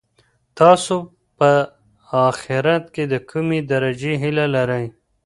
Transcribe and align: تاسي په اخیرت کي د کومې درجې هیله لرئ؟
تاسي 0.57 0.97
په 1.37 1.51
اخیرت 2.29 2.83
کي 2.93 3.03
د 3.13 3.15
کومې 3.29 3.59
درجې 3.71 4.13
هیله 4.23 4.45
لرئ؟ 4.55 4.85